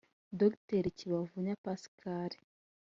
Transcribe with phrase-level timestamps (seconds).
[0.39, 2.31] Dr Kibanvunya Pascal